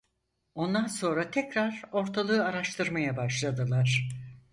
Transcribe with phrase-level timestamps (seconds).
[0.55, 4.09] Ondan sonra tekrar ortalığı araştırmaya başladılar.